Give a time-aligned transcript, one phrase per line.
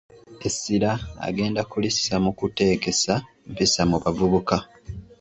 [0.47, 0.91] Essira
[1.27, 3.13] agenda kulissa mu kuteekesa
[3.49, 4.55] empisa mu bavubuka